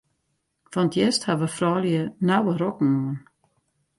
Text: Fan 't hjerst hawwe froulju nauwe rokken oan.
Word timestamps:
Fan 0.71 0.87
't 0.91 0.95
hjerst 0.99 1.23
hawwe 1.27 1.47
froulju 1.57 2.01
nauwe 2.27 2.53
rokken 2.61 2.91
oan. 3.05 3.17